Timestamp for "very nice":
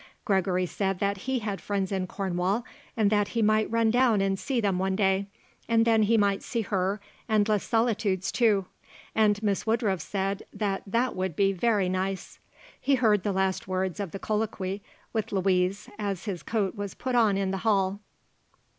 11.53-12.39